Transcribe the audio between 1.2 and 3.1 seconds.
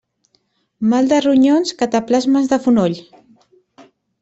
ronyons, cataplasmes de fonoll.